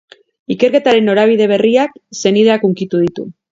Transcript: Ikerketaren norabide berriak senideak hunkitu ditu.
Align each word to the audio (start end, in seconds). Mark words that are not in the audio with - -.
Ikerketaren 0.55 1.05
norabide 1.09 1.49
berriak 1.53 1.95
senideak 2.23 2.69
hunkitu 2.71 3.07
ditu. 3.07 3.31